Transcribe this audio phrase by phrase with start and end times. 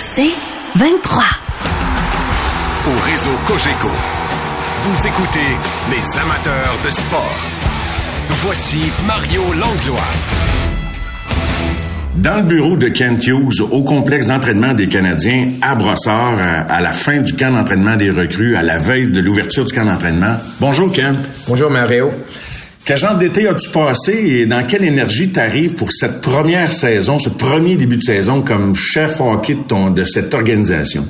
[0.00, 0.32] C'est
[0.76, 1.22] 23.
[2.86, 3.88] Au réseau Cogeco,
[4.82, 5.38] vous écoutez
[5.90, 7.36] les amateurs de sport.
[8.44, 10.00] Voici Mario Langlois.
[12.14, 16.92] Dans le bureau de Kent Hughes, au complexe d'entraînement des Canadiens, à Brossard, à la
[16.92, 20.36] fin du camp d'entraînement des recrues, à la veille de l'ouverture du camp d'entraînement.
[20.60, 21.18] Bonjour, Kent.
[21.48, 22.10] Bonjour, Mario.
[22.84, 27.28] Quel genre d'été as-tu passé et dans quelle énergie t'arrives pour cette première saison, ce
[27.28, 31.06] premier début de saison comme chef hockey de, ton, de cette organisation?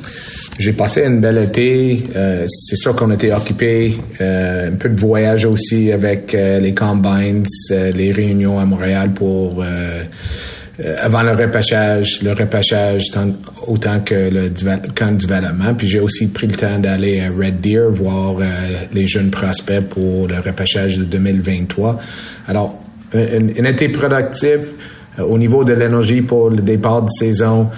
[0.58, 2.04] J'ai passé une belle été.
[2.14, 3.96] Euh, c'est sûr qu'on était occupé.
[4.20, 9.64] Euh, un peu de voyage aussi avec euh, les combines, les réunions à Montréal pour
[10.80, 13.02] euh, avant le repêchage, le repêchage
[13.66, 15.74] autant que le développement.
[15.76, 18.44] Puis j'ai aussi pris le temps d'aller à Red Deer voir euh,
[18.94, 21.98] les jeunes prospects pour le repêchage de 2023.
[22.48, 22.80] Alors,
[23.14, 24.60] un, été productif
[25.18, 27.68] euh, au niveau de l'énergie pour le départ de saison.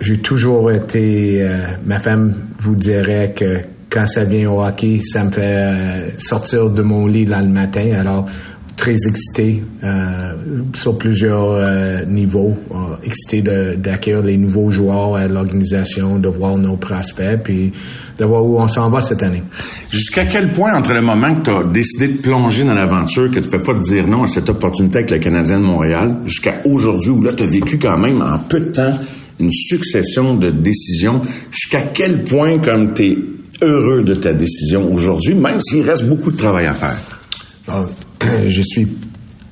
[0.00, 1.42] j'ai toujours été,
[1.86, 6.82] ma femme vous dirait que quand ça vient au hockey, ça me fait sortir de
[6.82, 7.94] mon lit là le matin.
[7.98, 8.28] Alors,
[8.76, 10.32] très excité euh,
[10.74, 12.74] sur plusieurs euh, niveaux, euh,
[13.04, 13.42] excité
[13.76, 17.72] d'accueillir les nouveaux joueurs à l'organisation, de voir nos prospects, puis
[18.18, 19.42] de voir où on s'en va cette année.
[19.90, 23.38] Jusqu'à quel point, entre le moment que tu as décidé de plonger dans l'aventure, que
[23.38, 26.16] tu ne peux pas te dire non à cette opportunité avec le Canadien de Montréal,
[26.26, 28.94] jusqu'à aujourd'hui, où là, tu as vécu quand même en peu de temps
[29.38, 33.18] une succession de décisions, jusqu'à quel point, comme tu es
[33.62, 36.96] heureux de ta décision aujourd'hui, même s'il reste beaucoup de travail à faire?
[38.20, 38.86] Ah, je suis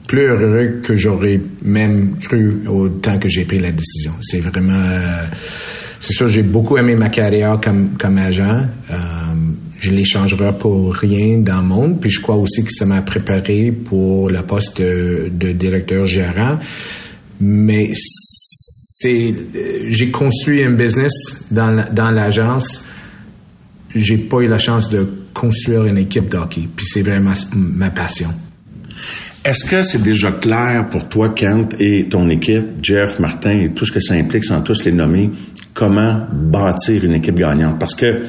[0.07, 4.13] plus heureux que j'aurais même cru au temps que j'ai pris la décision.
[4.21, 5.25] C'est vraiment, euh,
[6.01, 8.67] c'est sûr, j'ai beaucoup aimé ma carrière comme comme agent.
[8.91, 8.95] Euh,
[9.81, 12.01] je l'échangerai pour rien dans le monde.
[12.01, 16.59] Puis je crois aussi que ça m'a préparé pour le poste de, de directeur gérant.
[17.41, 19.35] Mais c'est,
[19.89, 21.13] j'ai construit un business
[21.51, 22.85] dans dans l'agence.
[23.95, 26.69] J'ai pas eu la chance de construire une équipe d'hockey.
[26.75, 28.31] Puis c'est vraiment ma passion.
[29.45, 33.85] Est-ce que c'est déjà clair pour toi, Kent, et ton équipe, Jeff, Martin, et tout
[33.85, 35.31] ce que ça implique, sans tous les nommer,
[35.75, 37.79] comment bâtir une équipe gagnante?
[37.79, 38.23] Parce que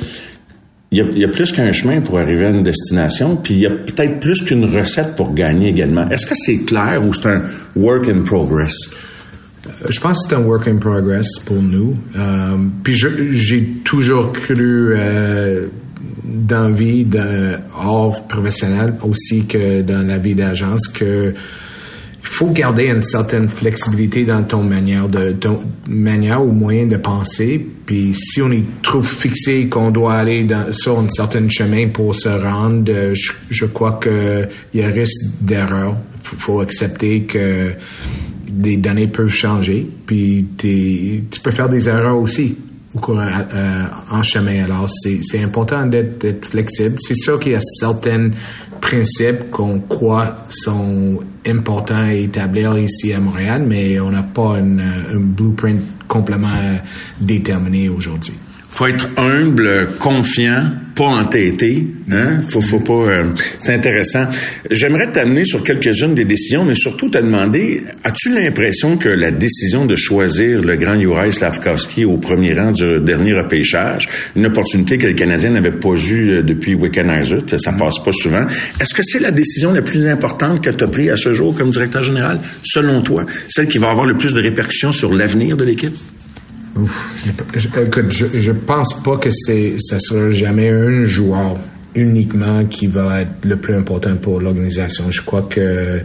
[0.91, 3.71] il y, a, plus qu'un chemin pour arriver à une destination, puis il y a
[3.71, 6.09] peut-être plus qu'une recette pour gagner également.
[6.09, 7.41] Est-ce que c'est clair ou c'est un
[7.75, 8.75] work in progress?
[9.67, 11.97] Euh, je pense que c'est un work in progress pour nous.
[12.15, 15.67] Euh, puis j'ai toujours cru euh,
[16.23, 17.05] dans la vie
[17.77, 21.33] hors professionnel aussi que dans la vie d'agence que
[22.25, 25.35] il faut garder une certaine flexibilité dans ton manière de
[25.87, 27.63] manière ou moyen de penser.
[27.85, 32.29] Puis si on est trop fixé qu'on doit aller sur un certain chemin pour se
[32.29, 35.95] rendre, je, je crois que il y a risque d'erreur.
[36.23, 37.73] Faut, faut accepter que
[38.49, 39.87] des données peuvent changer.
[40.07, 42.55] Puis tu peux faire des erreurs aussi.
[42.97, 44.63] Euh, en chemin.
[44.63, 46.95] Alors, c'est important d'être flexible.
[46.99, 48.31] C'est sûr qu'il y a certains
[48.79, 55.19] principes qu'on croit sont importants à établir ici à Montréal, mais on n'a pas un
[55.19, 56.47] blueprint complètement
[57.19, 58.33] déterminé aujourd'hui
[58.75, 61.87] faut être humble, confiant, pas entêté.
[62.11, 62.41] Hein?
[62.45, 63.09] Faut, faut pas.
[63.09, 63.23] Euh,
[63.59, 64.25] c'est intéressant.
[64.69, 69.85] J'aimerais t'amener sur quelques-unes des décisions, mais surtout te demander as-tu l'impression que la décision
[69.85, 75.07] de choisir le grand Juraj Slavkovski au premier rang du dernier repêchage, une opportunité que
[75.07, 78.45] les Canadiens n'avaient pas eue euh, depuis Wickenheiser, ça passe pas souvent.
[78.81, 81.57] Est-ce que c'est la décision la plus importante que tu as prise à ce jour
[81.57, 85.55] comme directeur général, selon toi, celle qui va avoir le plus de répercussions sur l'avenir
[85.55, 85.95] de l'équipe?
[87.55, 91.57] Je, écoute, je, pense pas que c'est, ça sera jamais un joueur
[91.95, 95.09] uniquement qui va être le plus important pour l'organisation.
[95.09, 96.01] Je crois que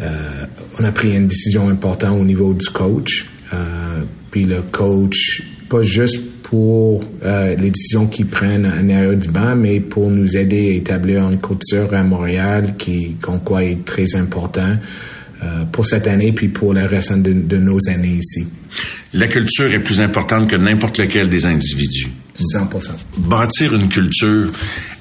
[0.00, 0.44] euh,
[0.78, 3.26] on a pris une décision importante au niveau du coach.
[3.52, 9.28] Euh, puis le coach, pas juste pour euh, les décisions qu'ils prennent en arrière du
[9.28, 13.16] banc, mais pour nous aider à établir une culture à Montréal qui,
[13.60, 14.76] est très important
[15.70, 18.46] pour cette année puis pour le reste de nos années ici
[19.14, 22.10] la culture est plus importante que n'importe lequel des individus.
[22.38, 22.90] 100%.
[23.18, 24.48] Bâtir une culture,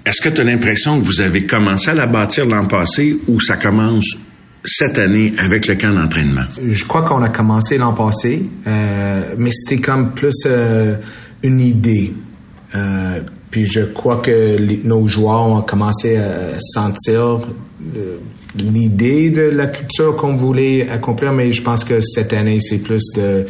[0.05, 3.39] est-ce que tu as l'impression que vous avez commencé à la bâtir l'an passé ou
[3.39, 4.17] ça commence
[4.65, 6.43] cette année avec le camp d'entraînement?
[6.67, 10.95] Je crois qu'on a commencé l'an passé, euh, mais c'était comme plus euh,
[11.43, 12.13] une idée.
[12.75, 13.21] Euh,
[13.51, 17.39] puis je crois que nos joueurs ont commencé à sentir
[18.57, 23.03] l'idée de la culture qu'on voulait accomplir, mais je pense que cette année, c'est plus
[23.15, 23.45] de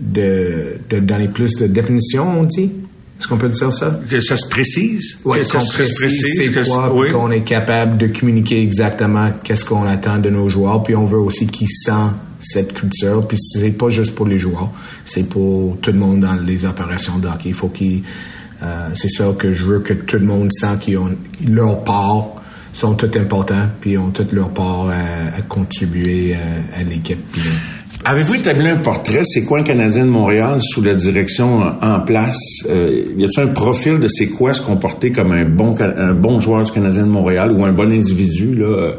[0.00, 2.70] de, de donner plus de définition, on dit.
[3.18, 4.00] Est-ce qu'on peut dire ça?
[4.10, 5.20] Que ça se précise?
[5.24, 7.12] Oui, que ça se précise c'est quoi, oui.
[7.12, 11.18] qu'on est capable de communiquer exactement qu'est-ce qu'on attend de nos joueurs, puis on veut
[11.18, 14.70] aussi qu'ils sentent cette culture, puis c'est pas juste pour les joueurs,
[15.04, 17.50] c'est pour tout le monde dans les opérations de hockey.
[17.50, 18.02] Il faut qu'ils,
[18.62, 21.10] euh, c'est ça que je veux que tout le monde sent qu'ils ont
[21.46, 22.42] leur part
[22.74, 27.20] sont tout importants, puis ont toute leur part à, à contribuer euh, à l'équipe.
[27.32, 27.50] Puis, euh,
[28.06, 29.22] Avez-vous établi un portrait?
[29.24, 32.36] C'est quoi un Canadien de Montréal sous la direction en place?
[32.68, 36.38] Euh, y a-t-il un profil de c'est quoi se comporter comme un bon, un bon
[36.38, 38.92] joueur du Canadien de Montréal ou un bon individu, là?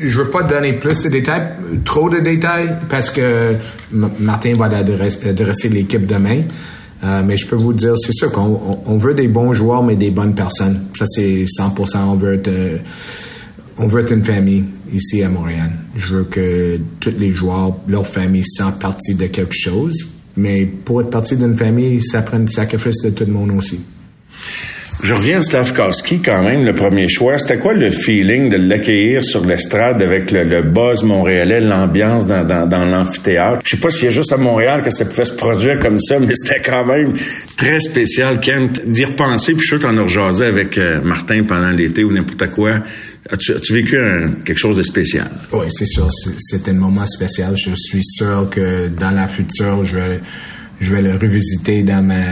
[0.00, 1.48] Je veux pas donner plus de détails,
[1.84, 3.56] trop de détails, parce que
[3.92, 6.40] M- Martin va adresser, adresser l'équipe demain.
[7.04, 9.82] Euh, mais je peux vous dire, c'est sûr qu'on on- on veut des bons joueurs,
[9.82, 10.80] mais des bonnes personnes.
[10.96, 12.12] Ça, c'est 100%.
[12.12, 12.78] On veut être, euh,
[13.78, 15.70] on veut être une famille ici à Montréal.
[15.96, 20.06] Je veux que tous les joueurs, leur famille, sentent partie de quelque chose.
[20.38, 23.80] Mais pour être partie d'une famille, ça prend du sacrifice de tout le monde aussi.
[25.02, 27.38] Je reviens à Slavkowski quand même, le premier choix.
[27.38, 33.60] C'était quoi le feeling de l'accueillir sur l'estrade avec le, buzz montréalais, l'ambiance dans, l'amphithéâtre?
[33.64, 36.18] Je sais pas s'il y juste à Montréal que ça pouvait se produire comme ça,
[36.18, 37.12] mais c'était quand même
[37.56, 39.52] très spécial, Kent, d'y repenser.
[39.52, 42.78] Puis je suis sûr t'en as avec euh, Martin pendant l'été ou n'importe quoi.
[43.30, 43.96] As-tu, as-tu vécu
[44.44, 45.28] quelque chose de spécial?
[45.52, 46.08] Oui, c'est sûr.
[46.38, 47.54] C'était un moment spécial.
[47.56, 50.20] Je suis sûr que dans la future, je vais,
[50.80, 52.22] je vais le revisiter dans ma,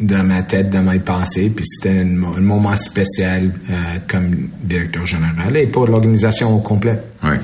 [0.00, 1.50] dans ma tête, dans mes pensées.
[1.54, 3.74] Puis c'était un, mo- un moment spécial euh,
[4.06, 7.00] comme directeur général et pour l'organisation au complet.
[7.22, 7.36] Oui.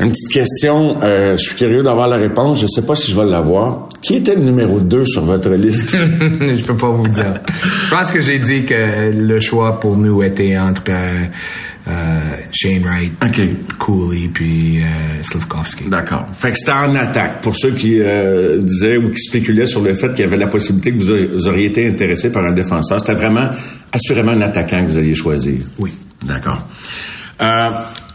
[0.00, 2.62] Une petite question, euh, je suis curieux d'avoir la réponse.
[2.62, 3.88] Je sais pas si je vais l'avoir.
[4.00, 5.90] Qui était le numéro 2 sur votre liste?
[5.96, 7.34] je peux pas vous le dire.
[7.62, 11.24] Je pense que j'ai dit que le choix pour nous était entre euh,
[12.52, 13.76] Shane Wright, OK.
[13.78, 15.84] Cooley, puis euh, Slavkovski.
[15.88, 16.26] D'accord.
[16.32, 17.40] Fait que c'était en attaque.
[17.42, 20.46] Pour ceux qui euh, disaient ou qui spéculaient sur le fait qu'il y avait la
[20.48, 23.48] possibilité que vous, auriez- vous auriez été intéressé par un défenseur, c'était vraiment
[23.92, 25.60] assurément un attaquant que vous alliez choisir.
[25.78, 25.92] Oui.
[26.24, 26.66] D'accord.
[27.40, 27.70] Euh,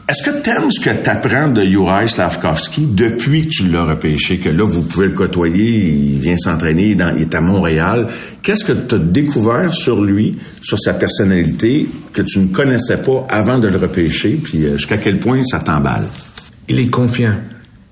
[0.10, 3.86] est-ce que tu aimes ce que tu apprends de Juraj Slavkovski depuis que tu l'as
[3.86, 8.08] repêché, que là, vous pouvez le côtoyer, il vient s'entraîner, il est à Montréal.
[8.42, 13.26] Qu'est-ce que tu as découvert sur lui, sur sa personnalité, que tu ne connaissais pas
[13.30, 16.06] avant de le repêcher, puis euh, jusqu'à quel point ça t'emballe?
[16.68, 17.36] il est confiant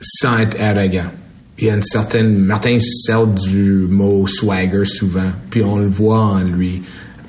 [0.01, 1.11] sans être arrogant.
[1.59, 2.37] Il y a une certaine.
[2.37, 6.81] Martin sert du mot swagger souvent, puis on le voit en lui.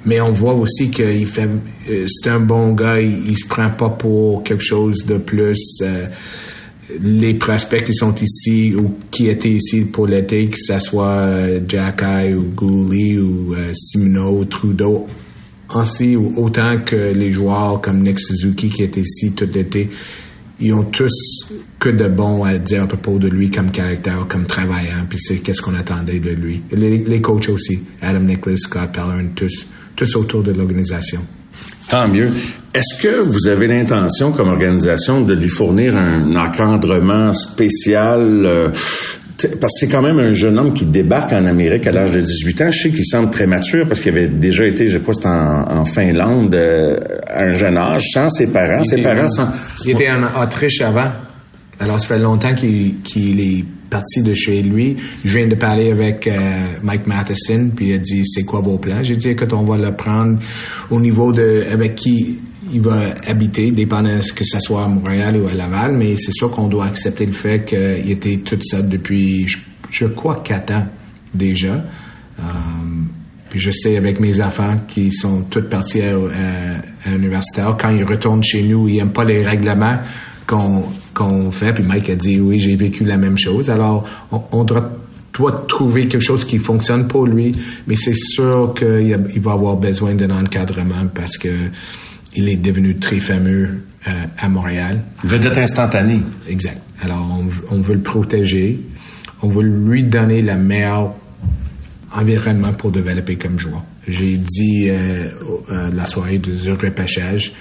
[0.04, 1.48] Mais on voit aussi qu'il fait.
[1.88, 5.58] euh, c'est un bon gars, il, il se prend pas pour quelque chose de plus.
[5.82, 6.06] euh,
[7.00, 11.60] les prospects qui sont ici ou qui étaient ici pour l'été, que ce soit euh,
[11.66, 15.06] Jacky ou Gooley ou euh, Simoneau ou Trudeau,
[15.70, 19.88] ainsi autant que les joueurs comme Nick Suzuki qui était ici tout l'été,
[20.60, 24.44] ils ont tous que de bon à dire à propos de lui comme caractère, comme
[24.46, 26.62] travaillant, puis c'est qu'est-ce qu'on attendait de lui.
[26.72, 29.66] Les, les coachs aussi, Adam Nicholas, Scott Pellerin, tous,
[29.96, 31.20] tous autour de l'organisation.
[31.88, 32.30] Tant mieux.
[32.74, 38.20] Est-ce que vous avez l'intention, comme organisation, de lui fournir un encadrement spécial?
[38.46, 38.70] euh,
[39.60, 42.20] parce que c'est quand même un jeune homme qui débarque en Amérique à l'âge de
[42.20, 42.70] 18 ans.
[42.70, 45.80] Je sais qu'il semble très mature parce qu'il avait déjà été, je crois, c'était en,
[45.80, 48.84] en Finlande euh, à un jeune âge, sans ses parents.
[48.84, 49.46] Ses parents sont...
[49.84, 51.10] Il était en Autriche avant.
[51.80, 54.96] Alors, ça fait longtemps qu'il qu'il est parti de chez lui.
[55.22, 56.38] Je viens de parler avec euh,
[56.82, 59.02] Mike Matheson, puis il a dit c'est quoi vos plans?
[59.02, 60.38] J'ai dit écoute, on va le prendre
[60.90, 62.38] au niveau de avec qui
[62.72, 66.16] il va habiter, dépendant de ce que ce soit à Montréal ou à Laval, mais
[66.16, 69.46] c'est sûr qu'on doit accepter le fait qu'il était tout seul depuis,
[69.90, 70.86] je, crois, quatre ans
[71.34, 71.74] déjà.
[71.74, 72.42] Euh,
[73.50, 77.90] puis je sais avec mes enfants qui sont tous partis à, à, à l'universitaire, quand
[77.90, 79.98] ils retournent chez nous, ils n'aiment pas les règlements
[80.46, 80.84] qu'on
[81.14, 81.72] qu'on fait.
[81.72, 83.70] Puis Mike a dit oui, j'ai vécu la même chose.
[83.70, 84.90] Alors on, on doit,
[85.32, 87.54] doit trouver quelque chose qui fonctionne pour lui,
[87.86, 91.48] mais c'est sûr qu'il va avoir besoin d'un encadrement parce que
[92.34, 93.68] il est devenu très fameux
[94.08, 95.02] euh, à Montréal.
[95.22, 96.20] Vedette instantanée.
[96.48, 96.80] Exact.
[97.02, 97.26] Alors,
[97.70, 98.80] on, on veut le protéger.
[99.42, 101.14] On veut lui donner le meilleur
[102.14, 103.82] environnement pour développer comme joueur.
[104.06, 105.28] J'ai dit euh,
[105.70, 107.52] euh, la soirée du repêchage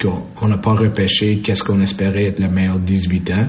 [0.00, 3.48] qu'on on n'a pas repêché qu'est-ce qu'on espérait être le meilleur 18 ans.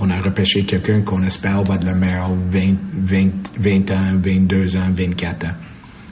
[0.00, 4.90] On- a repêché quelqu'un qu'on espère être le meilleur 20, 20, 20 ans, 22 ans,
[4.92, 5.54] 24 ans.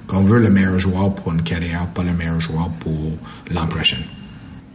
[0.07, 3.19] Qu'on veut le meilleur joueur pour une carrière, pas le meilleur joueur pour
[3.50, 3.69] l'an.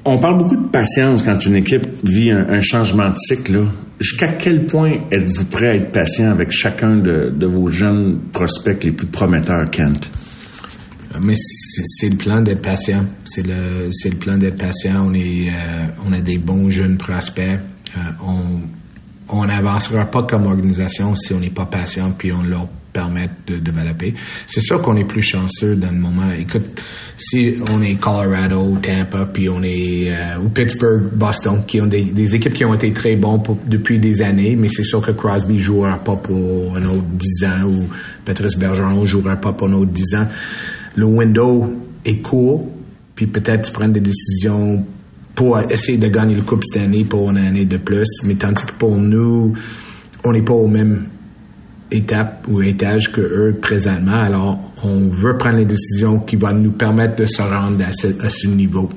[0.06, 3.64] On parle beaucoup de patience quand une équipe vit un, changement de cycle.
[4.02, 8.84] Jusqu'à quel point êtes-vous prêt à être patient avec chacun de, de vos jeunes prospects
[8.84, 10.10] les plus prometteurs, Kent?
[11.22, 13.06] Mais c'est le plan d'être patient.
[13.26, 15.08] C'est le, le plan d'être patient.
[15.08, 17.60] On est, euh, on a des bons jeunes prospects.
[17.98, 18.62] Euh, on,
[19.30, 23.58] on n'avancera pas comme organisation si on n'est pas patient puis on leur permet de
[23.58, 24.14] développer.
[24.48, 26.32] C'est sûr qu'on est plus chanceux dans le moment.
[26.38, 26.80] Écoute,
[27.18, 32.36] si on est Colorado, Tampa, puis on est euh, ou Pittsburgh, Boston, qui ont des,
[32.36, 35.98] équipes qui ont été très bons depuis des années, mais c'est sûr que Crosby jouera
[35.98, 37.90] pas pour un autre 10 ans ou
[38.24, 40.28] Patrice Bergeron jouera pas pour un autre 10 ans.
[40.96, 41.74] Le window
[42.06, 42.70] est court,
[43.16, 44.86] puis peut-être tu prends des décisions
[45.36, 48.64] pour essayer de gagner le Coupe cette année pour une année de plus, mais tandis
[48.64, 49.54] que pour nous,
[50.24, 51.08] on n'est pas au même
[51.92, 54.14] étape ou étage que eux présentement.
[54.14, 58.48] Alors, on veut prendre les décisions qui vont nous permettre de se rendre à ce
[58.48, 58.90] niveau.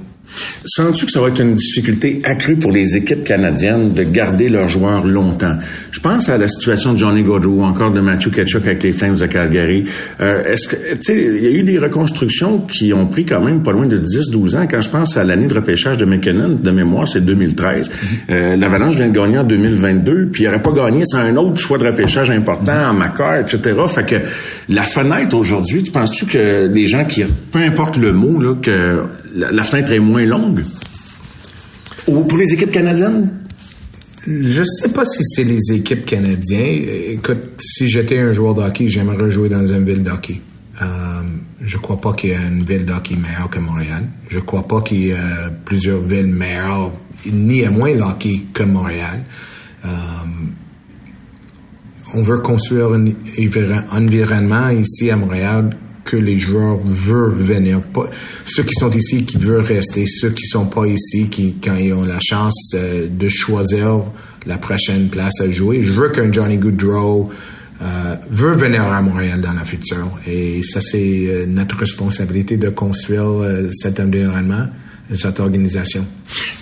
[0.64, 4.68] Sens-tu que ça va être une difficulté accrue pour les équipes canadiennes de garder leurs
[4.68, 5.56] joueurs longtemps?
[5.90, 8.92] Je pense à la situation de Johnny Gaudreau ou encore de Matthew Ketchuk avec les
[8.92, 9.84] Flames de Calgary.
[10.20, 13.44] Euh, est-ce que, tu sais, il y a eu des reconstructions qui ont pris quand
[13.44, 14.66] même pas loin de 10-12 ans.
[14.70, 17.88] Quand je pense à l'année de repêchage de McKinnon, de mémoire, c'est 2013.
[17.88, 17.92] Mm-hmm.
[18.30, 21.58] euh, L'Avalanche vient de gagner en 2022, puis il n'aurait pas gagné sans un autre
[21.58, 22.90] choix de repêchage important, mm-hmm.
[22.90, 23.60] en Macar, etc.
[23.88, 24.16] Fait que
[24.68, 29.02] la fenêtre aujourd'hui, tu penses-tu que les gens qui, peu importe le mot, là, que
[29.36, 30.64] la, fenêtre est moins longue?
[32.08, 33.32] Ou pour les équipes canadiennes?
[34.26, 36.88] Je sais pas si c'est les équipes canadiennes.
[37.10, 40.40] Écoute, si j'étais un joueur de hockey, j'aimerais jouer dans une ville de hockey.
[40.82, 40.86] Euh,
[41.62, 44.04] je crois pas qu'il y ait une ville de hockey meilleure que Montréal.
[44.28, 45.16] Je crois pas qu'il y ait
[45.64, 46.92] plusieurs villes meilleures,
[47.30, 49.22] ni à moins hockey que Montréal.
[49.84, 49.88] Euh,
[52.14, 53.12] on veut construire un
[53.92, 57.80] environnement ici à Montréal que les joueurs veulent venir.
[57.80, 58.08] Pas,
[58.46, 61.92] ceux qui sont ici, qui veulent rester, ceux qui sont pas ici, qui, quand ils
[61.92, 64.02] ont la chance euh, de choisir
[64.46, 65.82] la prochaine place à jouer.
[65.82, 67.28] Je veux qu'un Johnny Goodrow
[67.82, 70.08] euh, veut venir à Montréal dans la future.
[70.26, 73.26] Et ça, c'est euh, notre responsabilité de construire
[73.72, 74.66] cet environnement
[75.14, 76.04] cette organisation.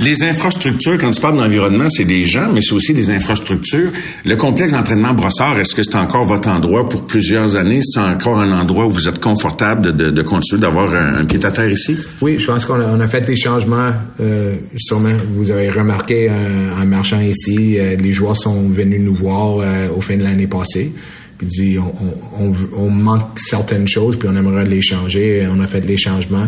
[0.00, 3.90] Les infrastructures, quand tu parles d'environnement, c'est des gens, mais c'est aussi des infrastructures.
[4.24, 7.80] Le complexe d'entraînement Brossard, est-ce que c'est encore votre endroit pour plusieurs années?
[7.82, 11.52] C'est encore un endroit où vous êtes confortable de, de, continuer d'avoir un, pied à
[11.52, 11.96] terre ici?
[12.20, 13.92] Oui, je pense qu'on a, on a, fait des changements.
[14.20, 19.58] Euh, sûrement, vous avez remarqué en, marchant ici, euh, les joueurs sont venus nous voir
[19.60, 20.92] euh, au fin de l'année passée
[21.36, 25.66] puis dit on, on, on, manque certaines choses puis on aimerait les changer on a
[25.66, 26.46] fait les changements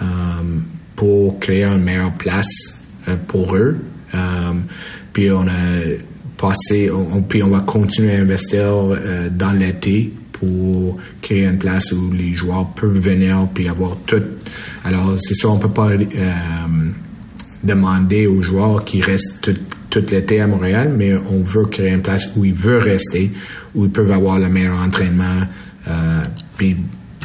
[0.00, 0.04] euh,
[0.96, 3.76] pour créer une meilleure place euh, pour eux.
[4.14, 4.18] Euh,
[5.12, 5.52] puis on a
[6.36, 6.90] passé,
[7.28, 12.34] puis on va continuer à investir euh, dans l'été pour créer une place où les
[12.34, 14.22] joueurs peuvent venir puis avoir tout.
[14.84, 15.90] Alors c'est ça, on peut pas
[17.62, 19.50] demander aux joueurs qui restent
[19.90, 23.30] tout, l'été à Montréal, mais on veut créer une place où ils veulent rester,
[23.74, 25.42] où ils peuvent avoir le meilleur entraînement,
[26.56, 26.76] puis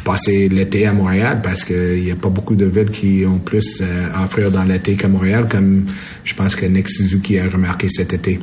[0.08, 3.82] passer l'été à Montréal parce qu'il n'y a pas beaucoup de villes qui ont plus
[3.82, 5.84] euh, à offrir dans l'été qu'à Montréal, comme
[6.24, 8.40] je pense que Nick Suzuki a remarqué cet été.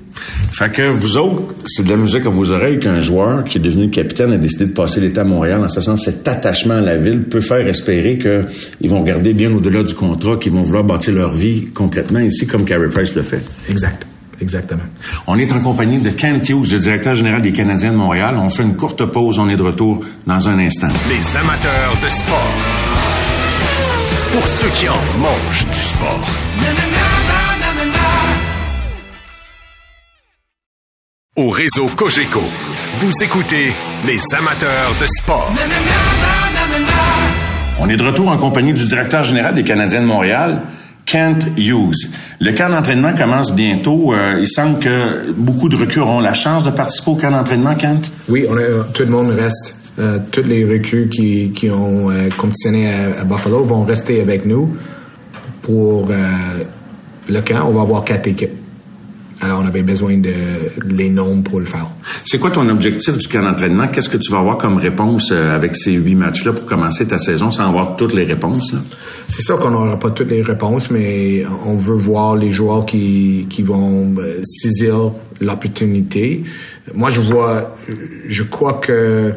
[0.52, 3.62] Fait que vous autres, c'est de la musique à vos oreilles qu'un joueur qui est
[3.62, 5.64] devenu capitaine a décidé de passer l'été à Montréal.
[5.64, 9.52] En ce sens, cet attachement à la ville peut faire espérer qu'ils vont garder bien
[9.52, 13.24] au-delà du contrat, qu'ils vont vouloir bâtir leur vie complètement ici, comme Carey Price le
[13.24, 13.42] fait.
[13.72, 14.06] Exact.
[14.42, 14.84] Exactement.
[15.28, 18.36] On est en compagnie de Kent Hughes, le directeur général des Canadiens de Montréal.
[18.38, 19.40] On fait une courte pause.
[19.40, 20.90] On est de retour dans un instant.
[21.10, 22.54] Les amateurs de sport.
[24.32, 26.26] Pour ceux qui en mangent du sport.
[31.38, 32.42] Au réseau Cogeco,
[33.00, 33.74] vous écoutez
[34.06, 35.52] les amateurs de sport.
[37.78, 40.62] On est de retour en compagnie du directeur général des Canadiens de Montréal,
[41.06, 42.10] Kent Hughes.
[42.40, 44.14] Le camp d'entraînement commence bientôt.
[44.14, 47.76] Euh, il semble que beaucoup de recrues auront la chance de participer au camp d'entraînement,
[47.76, 48.12] Kent.
[48.28, 49.78] Oui, on a, tout le monde reste.
[49.98, 54.76] Euh, toutes les recrues qui, qui ont euh, compétitionné à, Buffalo vont rester avec nous
[55.62, 56.08] pour
[57.30, 57.68] le camp.
[57.68, 58.65] On va avoir quatre équipes.
[59.42, 60.32] Alors, on avait besoin de
[60.88, 61.88] les noms pour le faire.
[62.26, 63.88] C'est quoi ton objectif du camp d'entraînement?
[63.88, 67.18] Qu'est-ce que tu vas avoir comme réponse euh, avec ces huit matchs-là pour commencer ta
[67.18, 68.76] saison sans avoir toutes les réponses?
[69.28, 73.48] C'est sûr qu'on n'aura pas toutes les réponses, mais on veut voir les joueurs qui,
[73.50, 75.12] qui vont euh, saisir
[75.42, 76.44] l'opportunité.
[76.94, 77.76] Moi, je vois,
[78.30, 79.34] je crois que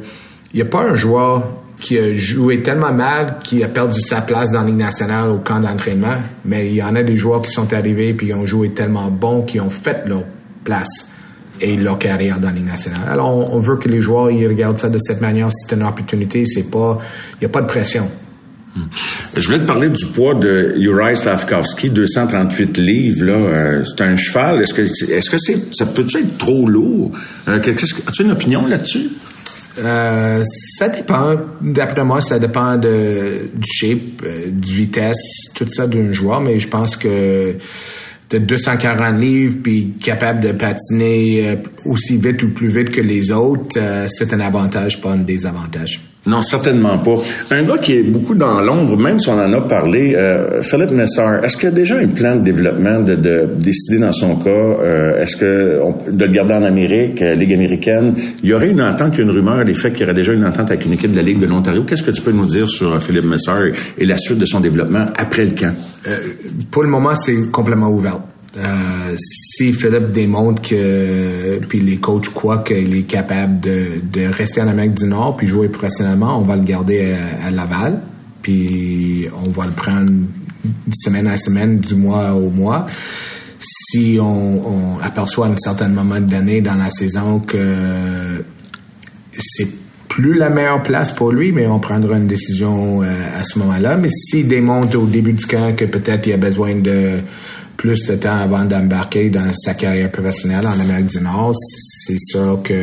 [0.55, 1.45] il n'y a pas un joueur
[1.80, 5.38] qui a joué tellement mal qu'il a perdu sa place dans la Ligue nationale au
[5.38, 6.16] camp d'entraînement.
[6.44, 9.11] Mais il y en a des joueurs qui sont arrivés puis qui ont joué tellement
[9.11, 10.25] bon qu'ils ont fait leur
[10.64, 11.11] place
[11.61, 13.02] et leur carrière dans la Ligue nationale.
[13.08, 15.49] Alors, on, veut que les joueurs ils regardent ça de cette manière.
[15.52, 16.44] C'est une opportunité.
[16.47, 18.08] Il n'y a pas de pression.
[18.76, 18.82] Hmm.
[19.37, 23.25] Je voulais te parler du poids de Uri Slavkovski, 238 livres.
[23.25, 24.62] Là, euh, c'est un cheval.
[24.62, 27.12] Est-ce que, est-ce que c'est, ça peut être trop lourd?
[27.49, 29.11] Euh, As-tu une opinion là-dessus?
[29.78, 31.37] Euh, ça dépend.
[31.61, 36.58] D'après moi, ça dépend de, du shape, euh, du vitesse, tout ça d'un joueur, mais
[36.58, 37.54] je pense que
[38.30, 41.56] de 240 livres puis capable de patiner euh,
[41.87, 46.00] aussi vite ou plus vite que les autres, euh, c'est un avantage, pas un désavantage.
[46.27, 47.15] Non, certainement pas.
[47.53, 50.91] Un gars qui est beaucoup dans l'ombre, même si on en a parlé, euh, Philippe
[50.91, 54.37] Messard, est-ce qu'il y a déjà un plan de développement de, de décider dans son
[54.37, 58.69] cas, euh, est-ce que de le garder en Amérique, euh, Ligue américaine, il y aurait
[58.69, 61.13] une entente, une rumeur, les faits qu'il y aurait déjà une entente avec une équipe
[61.13, 61.85] de la Ligue de l'Ontario.
[61.85, 63.63] Qu'est-ce que tu peux nous dire sur euh, Philippe Messard
[63.97, 65.75] et la suite de son développement après le camp?
[66.09, 66.11] Euh,
[66.71, 68.19] pour le moment, c'est complètement ouvert.
[68.57, 74.62] Euh, si Philippe démontre que puis les coachs croient qu'il est capable de, de, rester
[74.62, 77.14] en Amérique du Nord puis jouer professionnellement, on va le garder
[77.45, 78.00] à, Laval.
[78.40, 80.11] Puis on va le prendre
[80.95, 82.87] semaine à semaine, du mois au mois.
[83.59, 88.45] Si on, on aperçoit à un certain moment de l'année dans la saison que
[89.38, 89.69] c'est
[90.09, 93.07] plus la meilleure place pour lui, mais on prendra une décision euh,
[93.38, 93.97] à ce moment-là.
[93.97, 97.21] Mais s'il démontre au début du camp que peut-être il a besoin de
[97.78, 102.61] plus de temps avant d'embarquer dans sa carrière professionnelle en Amérique du Nord, c'est sûr
[102.62, 102.75] que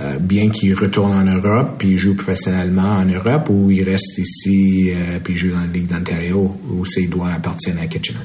[0.00, 4.90] euh, bien qu'il retourne en Europe puis joue professionnellement en Europe ou il reste ici
[4.90, 8.20] euh, puis joue dans la Ligue d'Ontario où ses doigts appartiennent à Kitchener.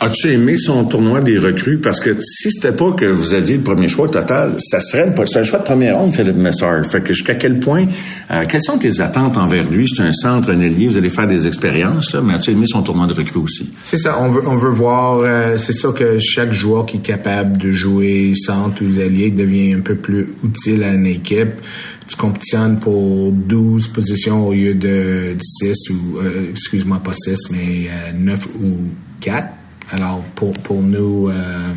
[0.00, 1.78] As-tu aimé son tournoi des recrues?
[1.78, 5.44] Parce que si c'était pas que vous aviez le premier choix total, ça serait un
[5.44, 6.86] choix de première ronde, Philippe Messard.
[6.86, 7.86] Fait que jusqu'à quel point,
[8.30, 9.86] euh, quelles sont tes attentes envers lui?
[9.88, 12.82] C'est un centre, un allié, vous allez faire des expériences, là, mais as-tu aimé son
[12.82, 13.70] tournoi de recrues aussi?
[13.84, 17.00] C'est ça, on veut, on veut voir, euh, c'est sûr que chaque joueur qui est
[17.00, 21.52] capable de jouer centre ou allié devient un peu plus utile à une équipe.
[22.06, 27.88] Tu compétitionnes pour 12 positions au lieu de 6 ou, euh, excuse-moi, pas 6, mais
[27.88, 28.76] euh, 9 ou
[29.20, 29.48] 4.
[29.92, 31.72] Alors, pour, pour nous, euh,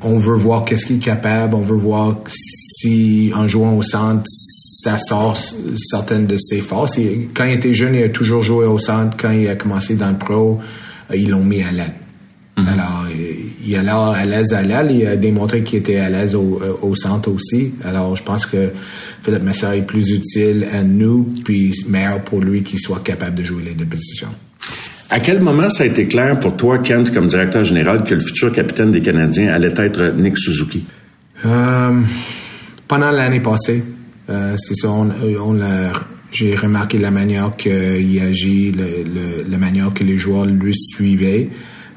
[0.00, 4.22] on veut voir qu'est-ce qu'il est capable, on veut voir si, en jouant au centre,
[4.26, 5.36] ça sort
[5.76, 6.98] certaines de ses forces.
[7.34, 9.16] Quand il était jeune, il a toujours joué au centre.
[9.16, 10.58] Quand il a commencé dans le pro,
[11.14, 12.01] ils l'ont mis à l'aile.
[12.56, 12.72] Mm -hmm.
[12.72, 13.06] Alors,
[13.66, 14.90] il a l'air à l'aise à l'aile.
[14.90, 17.72] Il a démontré qu'il était à l'aise au, au, centre aussi.
[17.84, 18.70] Alors, je pense que
[19.22, 23.44] Philippe Messard est plus utile à nous, puis meilleur pour lui qu'il soit capable de
[23.44, 24.32] jouer les deux positions.
[25.10, 28.20] À quel moment ça a été clair pour toi, Kent, comme directeur général, que le
[28.20, 30.84] futur capitaine des Canadiens allait être Nick Suzuki?
[31.44, 32.00] Euh,
[32.88, 33.82] pendant l'année passée,
[34.30, 35.10] euh, c'est ça, on,
[35.48, 35.92] on l'a
[36.32, 41.50] j'ai remarqué la manière qu'il agit, le, le, la manière que les joueurs lui suivaient.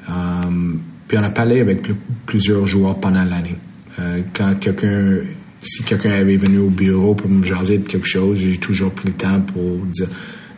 [0.08, 3.56] Um, puis on a parlé avec pl plusieurs joueurs pendant l'année.
[4.00, 5.20] Euh, quand quelqu'un,
[5.62, 9.10] si quelqu'un avait venu au bureau pour me jaser de quelque chose, j'ai toujours pris
[9.10, 10.08] le temps pour dire,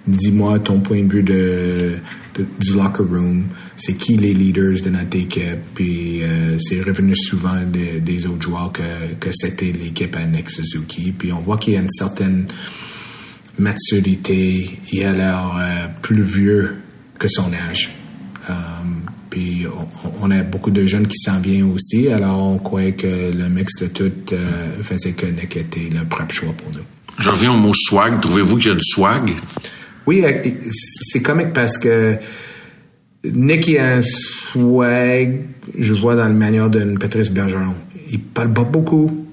[0.08, 3.48] dis-moi ton point de vue du locker room.
[3.76, 5.60] C'est qui les leaders de notre équipe?
[5.76, 11.12] Puis euh, c'est revenu souvent de, des autres joueurs que, c'était l'équipe à Nick Suzuki.
[11.12, 12.48] Puis on voit qu'il y a une certaine
[13.60, 14.80] maturité.
[14.92, 16.78] Il a l'air euh, plus vieux
[17.20, 17.94] que son âge.
[19.38, 22.08] Puis on, on, a beaucoup de jeunes qui s'en viennent aussi.
[22.10, 24.38] Alors on croyait que le mix de tout euh,
[24.82, 26.84] faisait que Nick était le propre choix pour nous.
[27.19, 28.19] Je reviens au mot swag.
[28.19, 29.34] Trouvez-vous qu'il y a du swag?
[30.08, 30.23] Oui,
[30.71, 32.15] c'est comique parce que
[33.26, 35.41] Nick il a un swag,
[35.78, 37.76] je vois dans la manière de Patrice Bergeron.
[38.10, 39.28] Il parle pas beaucoup,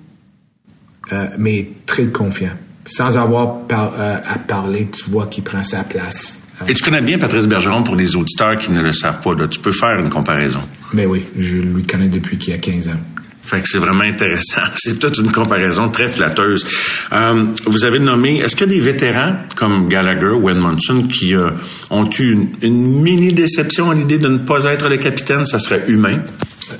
[1.12, 2.52] euh, mais très confiant.
[2.86, 6.38] Sans avoir par, euh, à parler, tu vois qu'il prend sa place.
[6.68, 9.34] Et tu connais bien Patrice Bergeron pour les auditeurs qui ne le savent pas.
[9.34, 9.48] Là.
[9.48, 10.60] Tu peux faire une comparaison.
[10.92, 13.00] Mais oui, je lui connais depuis qu'il a 15 ans.
[13.42, 14.62] Fait que c'est vraiment intéressant.
[14.76, 16.66] C'est toute une comparaison très flatteuse.
[17.12, 21.50] Euh, vous avez nommé, est-ce y a des vétérans comme Gallagher ou Edmondson qui euh,
[21.90, 25.44] ont eu une, une, mini déception à l'idée de ne pas être le capitaine?
[25.44, 26.20] Ça serait humain?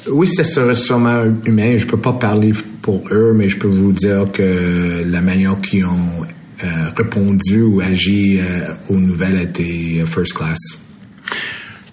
[0.08, 1.76] Oui, ça serait sûrement humain.
[1.76, 5.84] Je peux pas parler pour eux, mais je peux vous dire que la manière qu'ils
[5.84, 6.24] ont
[6.62, 10.58] euh, répondu ou agi euh, aux nouvelles était first class?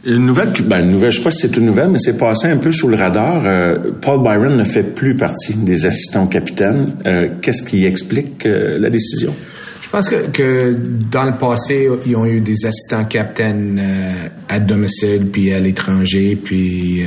[0.04, 2.48] Une nouvelle, ben, une nouvelle, je sais pas si c'est une nouvelle, mais c'est passé
[2.48, 3.44] un peu sous le radar.
[3.46, 6.88] Euh, Paul Byron ne fait plus partie des assistants capitaines.
[7.06, 9.32] Euh, Qu'est-ce qui explique euh, la décision?
[9.82, 10.76] Je pense que, que,
[11.12, 16.36] dans le passé, ils ont eu des assistants capitaines euh, à domicile puis à l'étranger.
[16.36, 17.04] Puis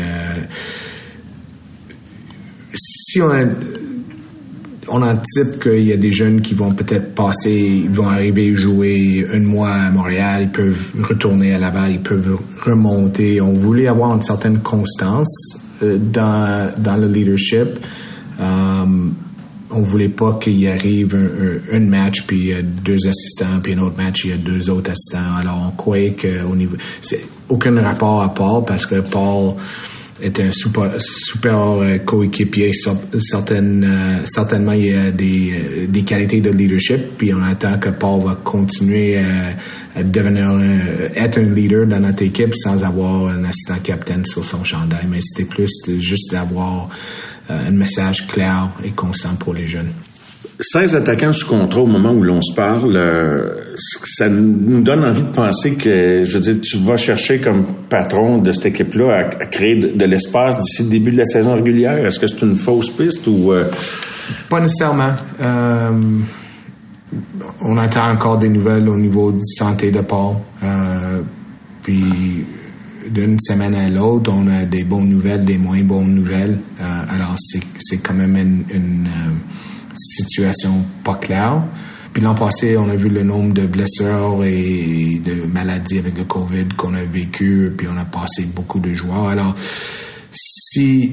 [2.75, 3.43] si on a,
[4.89, 9.27] on anticipe qu'il y a des jeunes qui vont peut-être passer, ils vont arriver jouer
[9.33, 13.41] un mois à Montréal, ils peuvent retourner à Laval, ils peuvent remonter.
[13.41, 17.69] On voulait avoir une certaine constance euh, dans, le leadership.
[18.41, 19.15] Um,
[19.71, 21.17] on voulait pas qu'il arrive
[21.73, 24.37] un, match puis il y a deux assistants puis un autre match il y a
[24.37, 25.37] deux autres assistants.
[25.41, 29.55] Alors on croyait qu'au niveau c'est aucun rapport à Paul parce que Paul
[30.23, 32.73] est un super, euh, coéquipier.
[32.87, 37.91] Euh, certainement, il y a des, euh, des qualités de leadership, puis on attend que
[37.91, 40.61] Paul va continuer à, devenir
[41.15, 45.07] être un leader dans notre équipe sans avoir un assistant capitaine sur son chandail.
[45.09, 46.89] Mais c'était plus juste d'avoir
[47.49, 49.93] un message clair et constant pour les jeunes.
[50.61, 55.23] 16 attaquants sous contrat au moment où l'on se parle, euh, ça nous donne envie
[55.23, 59.47] de penser que, je veux dire, tu vas chercher comme patron de cette équipe-là à,
[59.47, 62.07] créer de, l'espace d'ici le début de la saison régulière.
[62.07, 63.53] Est-ce que c'est une fausse piste ou...
[63.53, 63.65] Euh?
[64.49, 65.13] Pas nécessairement.
[65.41, 65.91] Euh,
[67.61, 70.37] on attend encore des nouvelles au niveau de santé de Paul.
[71.83, 72.45] puis
[73.11, 76.59] d'une semaine à l'autre, on a des bonnes nouvelles, des moins bonnes nouvelles.
[76.81, 79.07] alors c'est quand même une
[79.95, 81.63] situation pas claire.
[82.13, 86.25] Puis l'an passé, on a vu le nombre de blessures et de maladies avec le
[86.25, 89.27] COVID qu'on a vécu, puis on a passé beaucoup de joueurs.
[89.27, 89.57] Alors,
[90.31, 91.13] si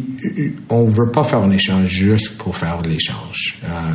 [0.70, 3.94] on veut pas faire un échange juste pour faire l'échange, euh,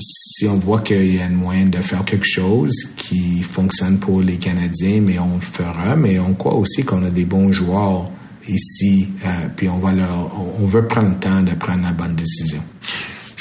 [0.00, 4.20] si on voit qu'il y a un moyen de faire quelque chose qui fonctionne pour
[4.20, 5.96] les Canadiens, mais on le fera.
[5.96, 8.10] Mais on croit aussi qu'on a des bons joueurs
[8.48, 12.14] ici, euh, puis on va leur, on veut prendre le temps de prendre la bonne
[12.14, 12.62] décision.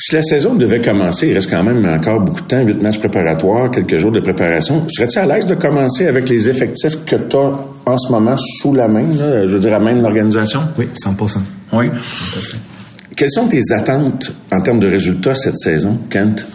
[0.03, 2.97] Si la saison devait commencer, il reste quand même encore beaucoup de temps, huit matchs
[2.97, 4.87] préparatoires, quelques jours de préparation.
[4.89, 8.73] Serais-tu à l'aise de commencer avec les effectifs que tu as en ce moment sous
[8.73, 10.61] la main, je veux dire, à main de l'organisation?
[10.79, 11.37] Oui, 100%
[11.73, 11.89] Oui.
[12.01, 12.57] 100
[13.15, 16.47] Quelles sont tes attentes en termes de résultats cette saison, Kent?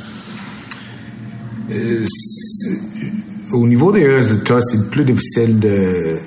[1.70, 2.04] Euh,
[3.52, 6.18] au niveau des résultats, c'est plus difficile de,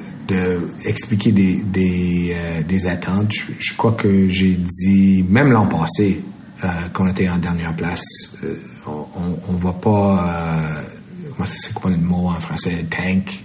[0.86, 3.34] expliquer des, des, euh, attentes.
[3.60, 6.22] je, crois que j'ai dit, même l'an passé,
[6.64, 8.04] euh, qu'on était en dernière place.
[8.44, 8.56] Euh,
[8.88, 13.44] on, ne va pas euh, c'est quoi le mot en français, tank?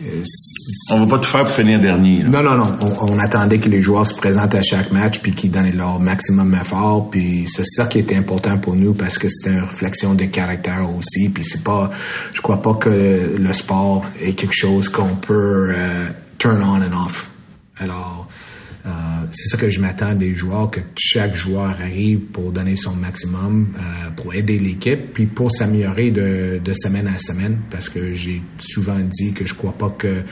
[0.90, 2.24] on va pas tout faire pour finir dernier.
[2.24, 2.72] Non, non, non.
[3.00, 6.56] On, attendait que les joueurs se présentent à chaque match puis qu'ils donnent leur maximum
[6.60, 7.08] effort.
[7.08, 10.88] Puis c'est ça qui était important pour nous parce que c'était une réflexion de caractère
[10.98, 11.28] aussi.
[11.28, 11.90] Puis c'est pas,
[12.32, 15.72] je crois pas que le sport est quelque chose qu'on peut
[16.38, 17.28] turn on and off.
[17.78, 18.28] Alors,
[18.86, 18.90] euh,
[19.30, 23.68] c'est ça que je m'attends des joueurs, que chaque joueur arrive pour donner son maximum,
[23.76, 28.42] euh, pour aider l'équipe, puis pour s'améliorer de, de, semaine à semaine, parce que j'ai
[28.58, 30.22] souvent dit que je crois pas que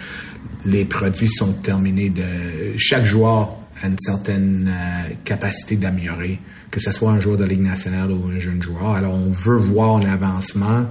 [0.65, 2.11] les produits sont terminés.
[2.11, 2.23] De
[2.77, 6.39] chaque joueur a une certaine euh, capacité d'améliorer,
[6.71, 8.95] que ce soit un joueur de Ligue nationale ou un jeune joueur.
[8.95, 10.87] Alors on veut voir un avancement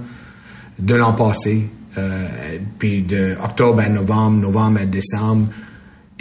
[0.78, 1.68] de l'an passé,
[2.78, 5.48] puis de octobre à novembre, novembre à décembre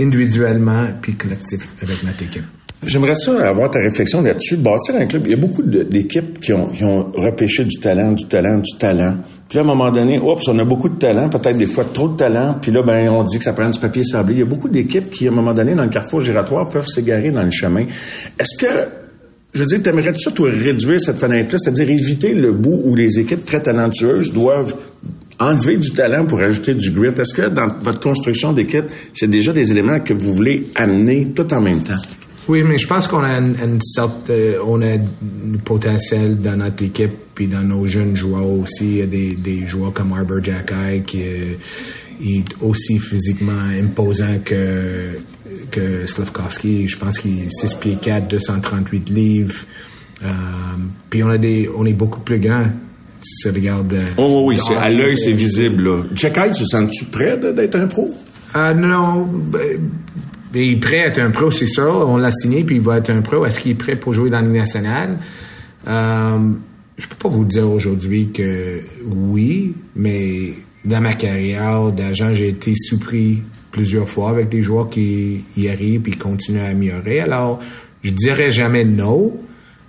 [0.01, 2.43] individuellement puis collectif avec notre équipe.
[2.85, 4.57] J'aimerais ça avoir ta réflexion là-dessus.
[4.57, 8.57] Bâtir un club, il y a beaucoup d'équipes qui ont, repêché du talent, du talent,
[8.57, 9.17] du talent.
[9.47, 11.85] Puis là, à un moment donné, oups, on a beaucoup de talent, peut-être des fois
[11.85, 14.35] trop de talent, puis là, ben, on dit que ça prend du papier sablé.
[14.35, 16.87] Il y a beaucoup d'équipes qui, à un moment donné, dans le carrefour giratoire, peuvent
[16.87, 17.85] s'égarer dans le chemin.
[18.39, 18.89] Est-ce que,
[19.53, 23.45] je veux dire, t'aimerais-tu toi, réduire cette fenêtre-là, c'est-à-dire éviter le bout où les équipes
[23.45, 24.73] très talentueuses doivent
[25.41, 27.10] enlever du talent pour ajouter du grit.
[27.17, 31.51] Est-ce que dans votre construction d'équipe, c'est déjà des éléments que vous voulez amener tout
[31.54, 32.01] en même temps?
[32.47, 36.84] Oui, mais je pense qu'on a une, sorte, euh, on a du potentiel dans notre
[36.84, 38.86] équipe puis dans nos jeunes joueurs aussi.
[38.86, 45.17] Il y a des, joueurs comme Arbor Jacky qui est aussi physiquement imposant que
[45.69, 46.88] que Slavkovski.
[46.88, 49.56] Je pense qu'il est 6 pieds 4, 238 livres.
[50.23, 50.27] Euh,
[51.10, 52.65] puis on a des, on est beaucoup plus grand
[53.21, 53.93] tu regardes.
[53.93, 55.84] Euh, oh, oui, oui, à l'œil, c'est visible.
[55.84, 56.03] Là.
[56.13, 58.13] Jack Hyde, se sens-tu prêt d'être un pro?
[58.55, 59.79] Euh, non, ben,
[60.53, 62.05] il est prêt à être un pro, c'est sûr.
[62.07, 63.45] On l'a signé, puis il va être un pro.
[63.45, 65.17] Est-ce qu'il est prêt pour jouer dans le national?
[65.88, 66.38] Euh,
[66.97, 70.53] je peux pas vous dire aujourd'hui que oui, mais
[70.86, 76.07] dans ma carrière d'agent, j'ai été surpris plusieurs fois avec des joueurs qui y arrivent
[76.07, 77.21] et continuent à améliorer.
[77.21, 77.60] Alors,
[78.03, 79.34] je dirais jamais non,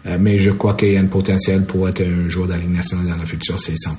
[0.07, 2.59] euh, mais je crois qu'il y a un potentiel pour être un joueur de la
[2.59, 3.91] Ligue nationale dans le futur, c'est 100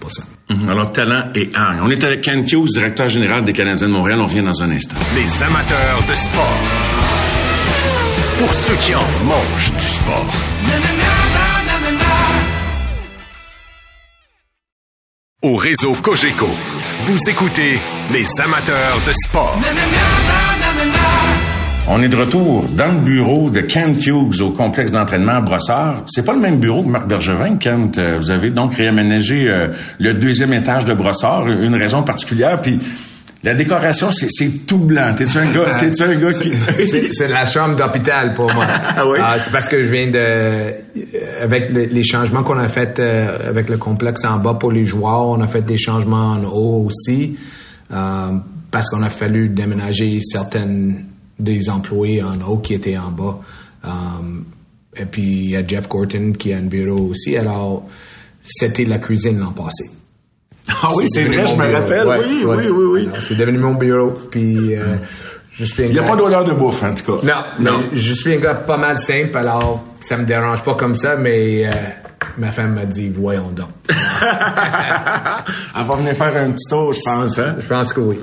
[0.49, 0.69] mhm.
[0.69, 1.77] Alors, talent et âge.
[1.81, 4.19] On est avec Ken Hughes, directeur général des Canadiens de Montréal.
[4.19, 4.97] On revient dans un instant.
[5.15, 6.59] Les amateurs de sport.
[8.39, 10.31] Pour ceux qui en mangent du sport.
[15.43, 16.47] Au réseau Cogeco,
[17.05, 19.59] vous écoutez les amateurs de sport.
[21.85, 26.03] On est de retour dans le bureau de Kent Hughes au complexe d'entraînement à Brossard.
[26.07, 27.97] C'est pas le même bureau que Marc Bergevin, Kent.
[27.97, 29.67] Euh, vous avez donc réaménagé euh,
[29.99, 32.79] le deuxième étage de Brossard, une raison particulière, puis
[33.43, 35.13] la décoration, c'est tout blanc.
[35.13, 36.53] T'es-tu un gars, t'es-tu un gars qui...
[37.11, 38.65] c'est la chambre d'hôpital pour moi.
[38.69, 39.19] ah oui?
[39.21, 40.71] Ah, c'est parce que je viens de...
[41.41, 45.27] Avec les changements qu'on a fait euh, avec le complexe en bas pour les joueurs,
[45.27, 47.37] on a fait des changements en haut aussi.
[47.89, 53.39] parce qu'on a fallu déménager certaines des employés en haut qui étaient en bas.
[53.83, 54.45] Um,
[54.95, 57.35] et puis, il y a Jeff Gorton qui a un bureau aussi.
[57.35, 57.87] Alors,
[58.43, 59.89] c'était la cuisine l'an passé.
[60.69, 62.07] Ah oui, c'est vrai, je me rappelle.
[62.07, 64.11] oui, oui, oui, oui, C'est devenu mon bureau.
[64.31, 64.95] Puis, euh,
[65.51, 67.25] je suis Il n'y a pas d'odeur de bouffe, en tout cas.
[67.25, 67.83] Non, non.
[67.93, 71.67] Je suis un gars pas mal simple, alors ça me dérange pas comme ça, mais
[71.67, 71.71] euh,
[72.37, 73.69] ma femme m'a dit, voyons donc.
[73.89, 73.95] Elle
[75.85, 77.39] va venir faire un petit tour, je pense.
[77.39, 77.55] Hein?
[77.59, 78.17] Je pense que oui.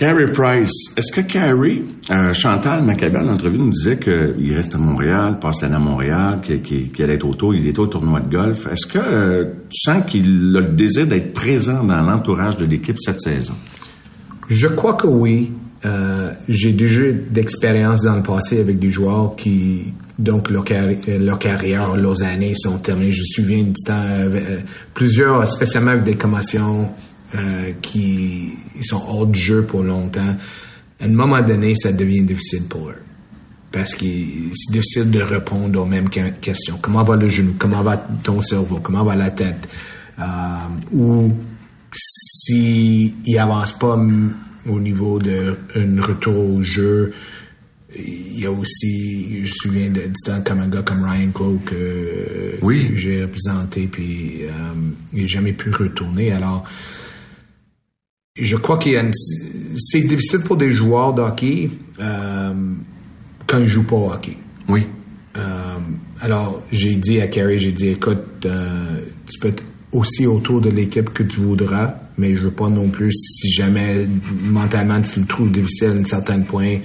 [0.00, 5.36] Carrie Price, est-ce que Carrie, euh, Chantal Maccabé, en nous disait qu'il reste à Montréal,
[5.38, 8.66] passe à Montréal, qu'il allait être autour, il est au tournoi de golf.
[8.72, 12.96] Est-ce que euh, tu sens qu'il a le désir d'être présent dans l'entourage de l'équipe
[12.98, 13.52] cette saison?
[14.48, 15.52] Je crois que oui.
[15.84, 22.22] Euh, j'ai déjà d'expérience dans le passé avec des joueurs qui, donc, leur, carrière, leurs
[22.22, 23.12] années sont terminées.
[23.12, 24.02] Je me souviens du temps,
[24.94, 26.88] plusieurs, spécialement avec des commotions
[27.34, 30.36] euh, qui sont hors de jeu pour longtemps,
[31.00, 33.02] à un moment donné, ça devient difficile pour eux.
[33.72, 36.76] Parce que c'est difficile de répondre aux mêmes questions.
[36.82, 37.54] Comment va le genou?
[37.58, 38.80] Comment va ton cerveau?
[38.82, 39.68] Comment va la tête?
[40.18, 40.24] Euh,
[40.92, 41.32] ou
[41.92, 43.96] s'ils n'avancent pas
[44.66, 47.12] au niveau d'un retour au jeu,
[47.96, 51.30] il y a aussi, je me souviens de, du temps comme un gars comme Ryan
[51.32, 52.92] Clough que, oui.
[52.94, 54.50] j'ai représenté, puis euh,
[55.12, 56.32] il n'a jamais pu retourner.
[56.32, 56.64] Alors,
[58.40, 59.04] je crois qu'il y a
[59.76, 62.52] c'est difficile pour des joueurs de hockey euh,
[63.46, 64.36] quand ils jouent pas au hockey.
[64.68, 64.86] Oui.
[65.36, 65.40] Euh,
[66.20, 70.70] alors, j'ai dit à Carrie, j'ai dit, écoute, euh, tu peux être aussi autour de
[70.70, 74.06] l'équipe que tu voudras, mais je veux pas non plus, si jamais
[74.42, 76.78] mentalement tu le trouves difficile à un certain point,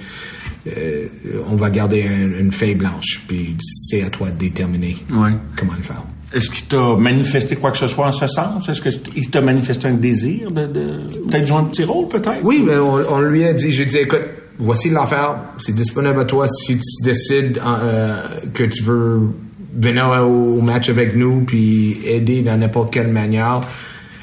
[1.48, 6.02] on va garder une feuille blanche, puis c'est à toi de déterminer comment le faire.
[6.36, 8.68] Est-ce qu'il t'a manifesté quoi que ce soit en ce sens?
[8.68, 12.40] Est-ce qu'il t'a manifesté un désir de, peut-être jouer un petit rôle, peut-être?
[12.42, 14.20] Oui, mais on, lui a dit, j'ai dit, écoute,
[14.58, 18.20] voici l'affaire, c'est disponible à toi si tu décides euh,
[18.52, 19.30] que tu veux
[19.74, 23.62] venir au, match avec nous puis aider dans n'importe quelle manière.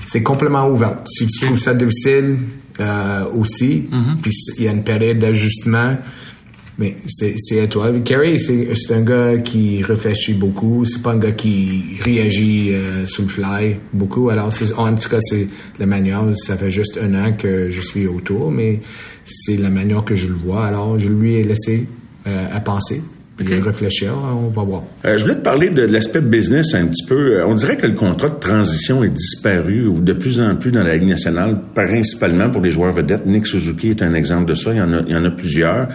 [0.06, 0.97] C'est complètement ouvert.
[1.06, 2.38] Si tu trouves ça difficile
[2.80, 4.17] euh, aussi, mm-hmm.
[4.21, 5.95] puis il y a une période d'ajustement,
[6.80, 7.92] mais c'est à toi.
[8.04, 10.86] Kerry, c'est un gars qui réfléchit beaucoup.
[10.86, 14.30] C'est pas un gars qui réagit euh, sur le fly beaucoup.
[14.30, 15.48] Alors, en tout cas, c'est
[15.80, 16.24] la manière.
[16.36, 18.80] Ça fait juste un an que je suis autour, mais
[19.26, 20.66] c'est la manière que je le vois.
[20.66, 21.88] Alors, je lui ai laissé
[22.26, 23.02] euh, à penser.
[23.42, 23.60] Okay.
[23.60, 24.84] réfléchir, on va voir.
[25.06, 27.38] Euh, je voulais te parler de, l'aspect business un petit peu.
[27.40, 30.72] Euh, on dirait que le contrat de transition est disparu ou de plus en plus
[30.72, 33.26] dans la Ligue nationale, principalement pour les joueurs vedettes.
[33.26, 34.72] Nick Suzuki est un exemple de ça.
[34.72, 35.88] Il y en a, il y en a plusieurs.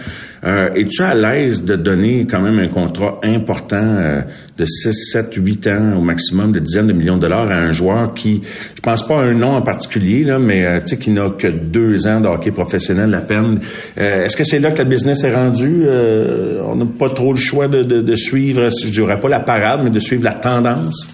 [0.45, 4.21] Euh, Es-tu à l'aise de donner quand même un contrat important euh,
[4.57, 7.71] de 6, 7, 8 ans au maximum, de dizaines de millions de dollars à un
[7.73, 8.41] joueur qui,
[8.75, 11.29] je pense pas à un nom en particulier, là, mais euh, tu sais, qui n'a
[11.29, 13.59] que deux ans de hockey professionnel à peine.
[13.97, 15.85] Euh, est-ce que c'est là que le business est rendu?
[15.89, 19.81] on n'a pas trop le choix de, de, de suivre, je dirais pas la parade,
[19.83, 21.09] mais de suivre la tendance?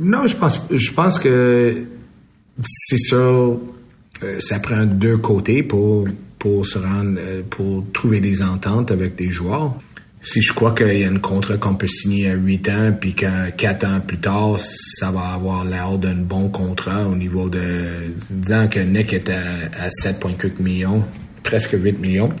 [0.00, 1.74] Non, je pense, je pense que
[2.64, 3.16] c'est ça.
[4.40, 6.06] ça prend deux côtés pour
[6.38, 9.74] pour se rendre, euh, pour trouver des ententes avec des joueurs.
[10.22, 13.14] Si je crois qu'il y a un contrat qu'on peut signer à 8 ans, puis
[13.14, 18.12] qu'à 4 ans plus tard, ça va avoir l'air d'un bon contrat au niveau de,
[18.30, 21.04] disant que Nick est à, 7,4 millions,
[21.44, 22.32] presque 8 millions.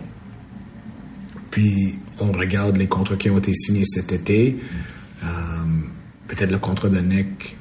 [1.52, 4.56] Puis on regarde les contrats qui ont été signés cet été.
[5.22, 5.26] Euh,
[6.26, 7.56] peut-être le contrat de Nick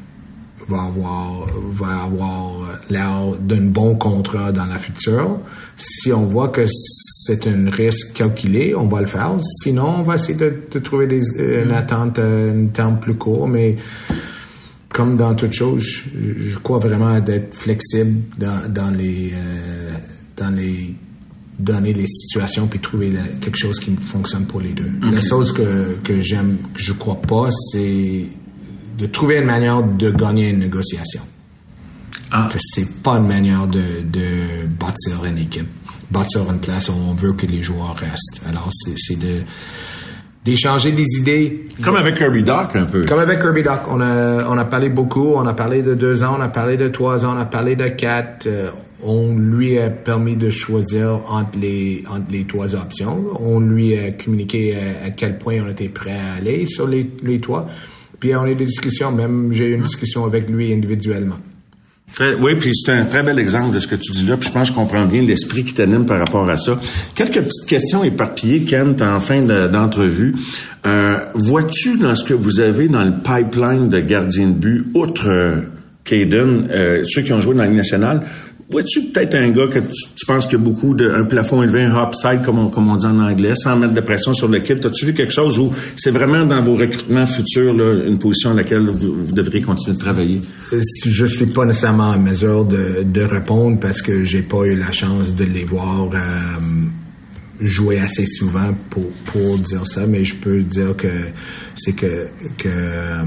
[0.67, 5.39] va avoir, va avoir l'air d'un bon contrat dans la future.
[5.77, 9.35] Si on voit que c'est un risque calculé, on va le faire.
[9.61, 11.75] Sinon, on va essayer de, trouver des, une mm.
[11.75, 13.75] attente à un temps plus court, mais
[14.89, 19.91] comme dans toute chose, je, crois vraiment d'être flexible dans, dans les euh,
[20.37, 20.95] dans les
[21.59, 24.91] donner les situations puis trouver quelque chose qui fonctionne pour les deux.
[25.01, 28.25] La chose que, que j'aime, que je crois pas, c'est
[28.97, 31.21] de trouver une manière de gagner une négociation.
[32.31, 32.49] Ah.
[32.57, 35.67] C'est pas une manière de, de bâtir une équipe.
[36.11, 38.41] Bâtir une place où on veut que les joueurs restent.
[38.47, 39.41] Alors, c'est de
[40.45, 41.67] d'échanger des idées.
[41.81, 43.03] Comme avec Kirby Doc, un peu.
[43.03, 43.79] Comme avec Kirby Doc.
[43.89, 45.33] On a, on a parlé beaucoup.
[45.35, 47.75] On a parlé de deux ans, on a parlé de trois ans, on a parlé
[47.75, 48.45] de quatre.
[48.45, 48.69] Euh,
[49.03, 53.25] on lui a permis de choisir entre les, entre les trois options.
[53.39, 57.39] On lui a communiqué à, quel point on était prêt à aller sur les, les
[57.39, 57.67] trois.
[58.19, 61.37] Puis on a eu des discussions, même j'ai eu une discussion avec lui individuellement.
[62.39, 64.53] oui, puis c'est un très bel exemple de ce que tu dis là, puis je
[64.53, 66.79] pense que je comprends bien l'esprit qui t'anime par rapport à ça.
[67.15, 70.33] Quelques petites questions éparpillées, Kent, en fin d'entrevue.
[70.85, 75.29] Euh, vois-tu dans ce que vous avez dans le pipeline de gardien de but, outre
[75.29, 75.61] euh,
[76.05, 78.21] Caden, euh, ceux qui ont joué dans la Ligue nationale,
[78.69, 81.83] vois-tu peut-être un gars que tu, penses qu'il y a beaucoup de, un plafond élevé,
[81.83, 84.73] un upside, comme on, comme on dit en anglais, sans mettre de pression sur kit?
[84.73, 88.53] As-tu vu quelque chose où c'est vraiment dans vos recrutements futurs, là, une position à
[88.55, 90.41] laquelle vous, devriez continuer de travailler?
[90.73, 94.75] Euh, je suis pas nécessairement en mesure de, de répondre parce que j'ai pas eu
[94.75, 96.17] la chance de les voir, euh,
[97.59, 101.07] jouer assez souvent pour, pour dire ça, mais je peux dire que
[101.75, 103.23] c'est que, que euh,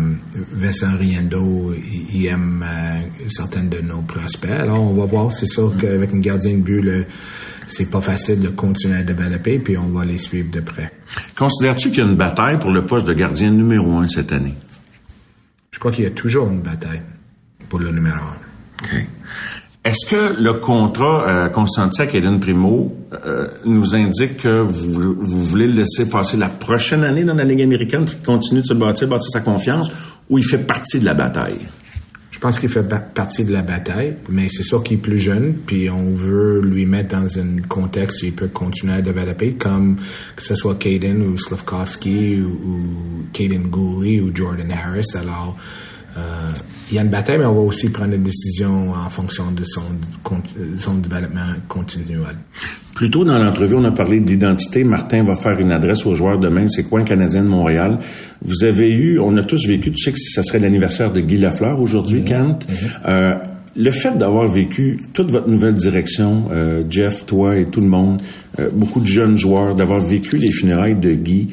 [0.52, 1.74] Vincent Riendo,
[2.12, 4.50] il, aime euh, certaines de nos prospects.
[4.50, 5.32] Alors, on va voir.
[5.32, 7.06] C'est sûr qu'avec une gardien de but,
[7.66, 10.92] c'est pas facile de continuer à développer, puis on va les suivre de près.
[11.36, 14.54] Considères-tu qu'il y a une bataille pour le poste de gardien numéro un cette année?
[15.70, 17.02] Je crois qu'il y a toujours une bataille
[17.68, 18.84] pour le numéro un.
[18.84, 19.06] OK.
[19.88, 25.66] Est-ce que le contrat euh, consenti à Kaden Primo euh, nous indique que vous, voulez
[25.66, 28.74] le laisser passer la prochaine année dans la Ligue américaine pour qu'il continue de se
[28.74, 29.90] bâtir, bâtir sa confiance,
[30.28, 31.56] ou il fait partie de la bataille?
[32.30, 35.54] Je pense qu'il fait partie de la bataille, mais c'est sûr qu'il est plus jeune,
[35.54, 39.96] puis on veut lui mettre dans un contexte où il peut continuer à développer, comme
[40.36, 45.16] que ce soit Caden ou Slavkovski ou, ou Caden Gooley ou Jordan Harris.
[45.18, 45.56] Alors,
[46.18, 46.48] euh,
[46.90, 49.62] il y a une bataille, mais on va aussi prendre des décisions en fonction de
[49.64, 49.82] son,
[50.76, 52.36] son développement continuel.
[52.94, 54.84] Plus tôt dans l'entrevue, on a parlé d'identité.
[54.84, 56.66] Martin va faire une adresse aux joueurs demain.
[56.68, 57.98] C'est quoi un Canadien de Montréal?
[58.42, 61.36] Vous avez eu, on a tous vécu, tu sais que ça serait l'anniversaire de Guy
[61.36, 62.24] Lafleur aujourd'hui.
[62.24, 62.66] Kent.
[63.06, 63.34] Euh,
[63.76, 68.20] le fait d'avoir vécu toute votre nouvelle direction, euh, Jeff, toi et tout le monde,
[68.72, 71.48] beaucoup de jeunes joueurs, d'avoir vécu les funérailles de Guy,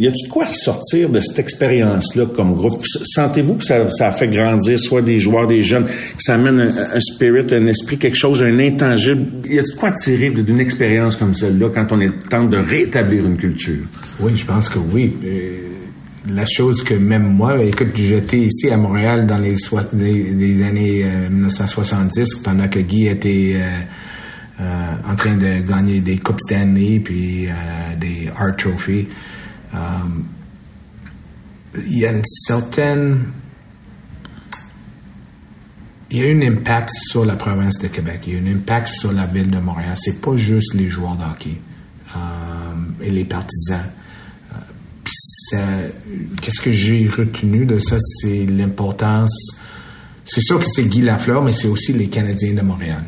[0.00, 2.80] y a-tu de quoi ressortir de cette expérience-là comme groupe?
[2.86, 7.00] Sentez-vous que ça, a fait grandir soit des joueurs, des jeunes, que ça amène un,
[7.00, 9.26] spirit, un esprit, quelque chose, un intangible?
[9.44, 13.26] Y a-tu de quoi tirer d'une expérience comme celle-là quand on est temps de rétablir
[13.26, 13.82] une culture?
[14.20, 15.16] Oui, je pense que oui.
[15.24, 15.62] Euh,
[16.32, 19.56] la chose que même moi, écoute, j'étais ici à Montréal dans les,
[20.62, 23.56] années 1970 euh, pendant que Guy était
[24.60, 24.64] euh,
[25.10, 27.48] en train de gagner des Coupes Stanley puis
[27.98, 29.08] des Art Trophy.
[29.72, 30.24] Um,
[31.86, 33.32] il y a une certaine
[36.10, 38.88] il y a un impact sur la province de Québec, il y a un impact
[38.88, 39.94] sur la ville de Montréal.
[39.96, 41.56] C'est pas juste les joueurs de hockey
[42.14, 43.84] um, et les partisans.
[45.52, 45.56] Uh,
[46.40, 49.52] qu'est-ce que j'ai retenu de ça, c'est l'importance.
[50.24, 53.02] C'est sûr que c'est Guy Lafleur, mais c'est aussi les Canadiens de Montréal.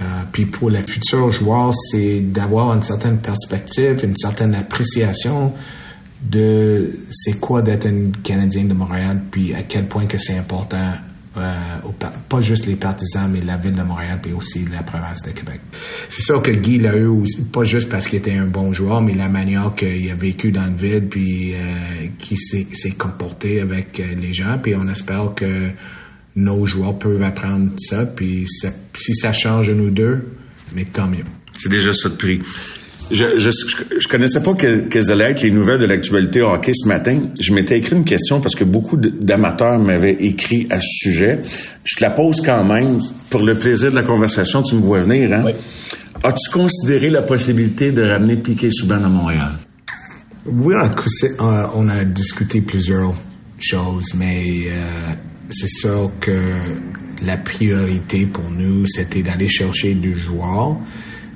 [0.00, 5.52] Uh, puis pour les futurs joueurs, c'est d'avoir une certaine perspective, une certaine appréciation
[6.22, 10.92] de c'est quoi d'être un Canadien de Montréal, puis à quel point que c'est important,
[11.36, 11.52] euh,
[12.28, 15.60] pas juste les partisans, mais la ville de Montréal, puis aussi la province de Québec.
[16.08, 19.02] C'est sûr que Guy l'a eu aussi, pas juste parce qu'il était un bon joueur,
[19.02, 21.56] mais la manière qu'il a vécu dans la ville, puis euh,
[22.18, 25.70] qu'il s'est comporté avec euh, les gens, puis on espère que
[26.36, 28.46] nos joueurs peuvent apprendre ça, puis
[28.94, 30.28] si ça change nous deux,
[30.74, 31.24] mais tant mieux.
[31.52, 32.40] C'est déjà ça de prix.
[33.10, 33.50] Je, je,
[34.00, 37.20] je, connaissais pas quelles allaient être les nouvelles de l'actualité hockey ce matin.
[37.38, 41.40] Je m'étais écrit une question parce que beaucoup d'amateurs m'avaient écrit à ce sujet.
[41.84, 44.62] Je te la pose quand même pour le plaisir de la conversation.
[44.62, 45.42] Tu me vois venir, hein?
[45.44, 45.52] Oui.
[46.22, 49.52] As-tu considéré la possibilité de ramener Piquet Souban à Montréal?
[50.46, 50.74] Oui,
[51.74, 53.14] on a discuté plusieurs
[53.58, 55.12] choses, mais euh,
[55.50, 56.38] c'est sûr que
[57.26, 60.78] la priorité pour nous, c'était d'aller chercher du joueur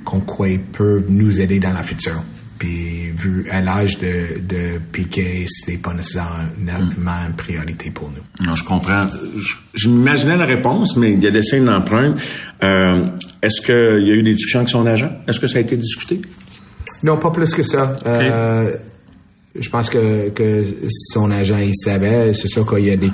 [0.03, 2.21] qu'on croit peuvent nous aider dans la future.
[2.59, 8.45] Puis, vu à l'âge de, de Piquet, c'était pas nécessairement une priorité pour nous.
[8.45, 9.07] Non, je comprends.
[9.73, 12.19] Je, m'imaginais la réponse, mais il y a des signes d'empreinte.
[12.61, 13.05] Euh,
[13.41, 15.09] est-ce qu'il y a eu des discussions avec son agent?
[15.25, 16.21] Est-ce que ça a été discuté?
[17.03, 17.93] Non, pas plus que ça.
[18.05, 18.75] Euh,
[19.57, 20.63] je pense que, que
[21.13, 22.33] son agent, il savait.
[22.33, 23.11] C'est sûr qu'il y a des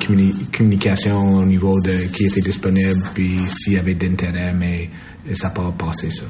[0.57, 4.89] communications au niveau de qui était disponible, puis s'il y avait d'intérêt, mais
[5.33, 6.25] ça n'a pas passé, ça.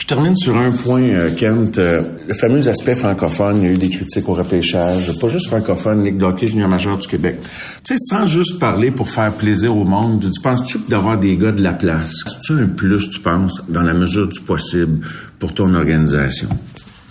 [0.00, 1.78] Je termine sur un point, euh, Kent.
[1.78, 5.46] Euh, le fameux aspect francophone, il y a eu des critiques au repêchage, pas juste
[5.46, 7.36] francophone, Ligue d'hockey junior majeur du Québec.
[7.84, 11.52] Tu sais, sans juste parler pour faire plaisir au monde, tu penses-tu d'avoir des gars
[11.52, 15.06] de la place, c'est-tu un plus, tu penses, dans la mesure du possible
[15.38, 16.48] pour ton organisation?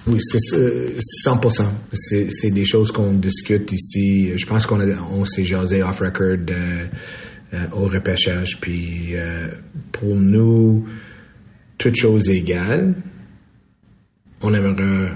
[0.08, 0.40] Oui, c'est
[1.26, 1.64] 100%.
[1.94, 4.38] C'est des choses qu'on discute ici.
[4.38, 4.82] Je pense qu'on
[5.14, 8.58] on s'est jasé off-record euh, au repêchage.
[8.60, 9.14] Puis
[9.92, 10.86] pour nous,
[11.82, 12.94] toutes choses égales,
[14.42, 15.12] on aimerait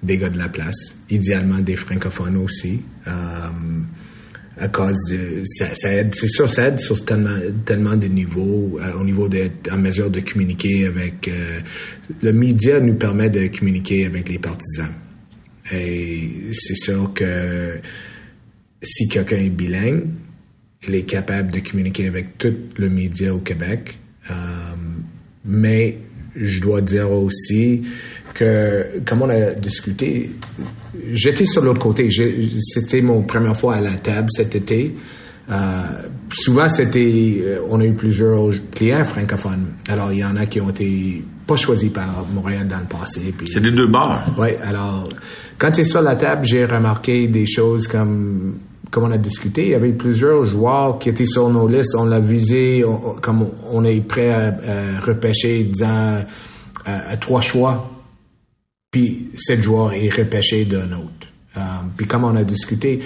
[0.00, 2.82] des gars de la place, idéalement des francophones aussi.
[3.08, 3.10] Euh,
[4.60, 9.04] à cause de ça, aide c'est sûr ça aide sur tellement de niveaux euh, au
[9.04, 11.60] niveau d'être en mesure de communiquer avec euh,
[12.22, 14.90] le média nous permet de communiquer avec les partisans
[15.72, 17.74] et c'est sûr que
[18.82, 20.06] si quelqu'un est bilingue
[20.88, 23.96] il est capable de communiquer avec tout le média au Québec
[25.48, 25.98] mais
[26.36, 27.82] je dois dire aussi
[28.34, 30.30] que, comme on a discuté,
[31.10, 32.08] j'étais sur l'autre côté.
[32.60, 34.94] C'était mon première fois à la table cet été.
[35.50, 35.54] Euh,
[36.30, 39.66] souvent, c'était, euh, on a eu plusieurs clients francophones.
[39.88, 43.34] Alors, il y en a qui ont été pas choisis par Montréal dans le passé.
[43.50, 44.26] C'est des deux bars.
[44.38, 44.48] Oui.
[44.62, 45.08] Alors,
[45.56, 48.58] quand tu es sur la table, j'ai remarqué des choses comme
[48.90, 51.94] comme on a discuté, il y avait plusieurs joueurs qui étaient sur nos listes.
[51.94, 52.84] On l'a visé,
[53.20, 56.24] comme on est prêt à, repêcher, disant,
[56.84, 57.90] à, trois choix.
[58.90, 61.28] Puis, sept joueurs est repêché d'un autre.
[61.56, 61.60] Euh,
[61.96, 63.00] puis, comme on a discuté,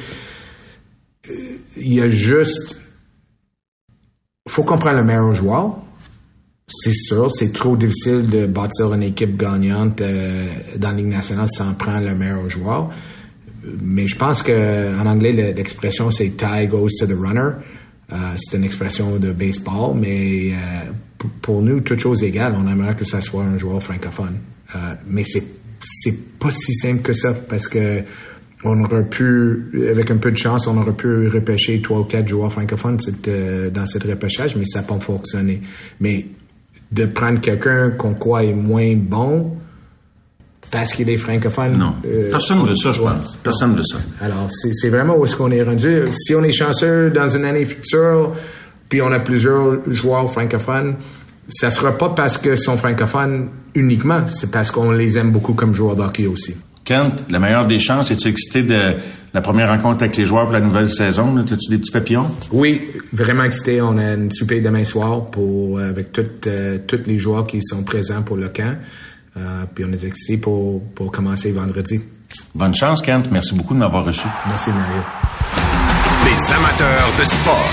[1.76, 2.80] il y a juste.
[4.48, 5.78] faut comprendre le meilleur joueur.
[6.68, 11.48] C'est sûr, c'est trop difficile de bâtir une équipe gagnante euh, dans la Ligue nationale
[11.50, 12.90] sans prendre le meilleur joueur.
[13.80, 17.50] Mais je pense qu'en anglais, l'expression c'est tie goes to the runner.
[18.12, 20.52] Euh, c'est une expression de baseball, mais
[21.40, 24.38] pour nous, toute chose égale, on aimerait que ça soit un joueur francophone.
[25.06, 25.44] mais c'est
[25.80, 28.02] c'est pas si simple que ça parce que
[28.64, 32.28] on aurait pu, avec un peu de chance, on aurait pu repêcher trois ou quatre
[32.28, 35.60] joueurs francophones euh, dans cette repêchage, mais ça n'a pas fonctionné.
[36.00, 36.26] Mais
[36.92, 39.56] de prendre quelqu'un qu'on croit est moins bon
[40.72, 41.78] parce qu'il est francophone?
[41.78, 41.94] Non.
[42.04, 43.38] Euh, Personne ne veut ça, je pense.
[43.40, 43.98] Personne ne veut ça.
[44.20, 46.04] Alors, c'est vraiment où est-ce qu'on est rendu?
[46.16, 48.32] Si on est chanceux dans une année future,
[48.88, 50.94] puis on a plusieurs joueurs francophones,
[51.48, 55.74] ça sera pas parce que sont francophones uniquement, c'est parce qu'on les aime beaucoup comme
[55.74, 56.56] joueurs d'hockey aussi.
[56.84, 58.94] Kent, la meilleure des chances, es-tu excité de
[59.34, 61.36] la première rencontre avec les joueurs pour la nouvelle saison?
[61.36, 62.26] As-tu des petits papillons?
[62.50, 62.80] Oui,
[63.12, 63.80] vraiment excité.
[63.82, 67.62] On a une souper demain soir pour, euh, avec toutes, euh, tous les joueurs qui
[67.62, 68.76] sont présents pour le camp.
[69.36, 72.00] Euh, puis on est excité pour, pour commencer vendredi.
[72.54, 73.28] Bonne chance, Kent.
[73.30, 74.26] Merci beaucoup de m'avoir reçu.
[74.46, 75.02] Merci, Mario.
[76.24, 77.70] Les amateurs de sport.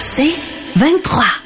[0.00, 0.34] C'est
[0.76, 1.37] 23.